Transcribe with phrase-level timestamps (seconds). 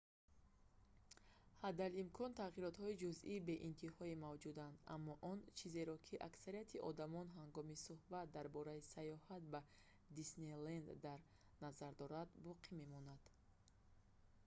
[1.63, 8.87] ҳадалимкон тағйиротҳои ҷузъии беинтиҳое мавҷуданд аммо он чизеро ки аксарияти одамон ҳангоми сӯҳбат дар бораи
[8.93, 9.59] саёҳат ба
[10.17, 11.19] диснейленд дар
[11.63, 13.23] назар доранд боқӣ мемонад